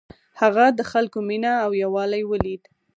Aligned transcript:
هغه 0.41 0.65
د 0.77 0.79
خلکو 0.91 1.19
مینه 1.29 1.51
او 1.63 1.71
یووالی 1.83 2.23
ولید. 2.25 2.63